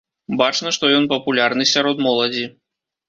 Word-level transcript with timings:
Бачна, 0.39 0.71
што 0.77 0.89
ён 0.99 1.05
папулярны 1.13 1.67
сярод 1.73 2.03
моладзі. 2.07 2.43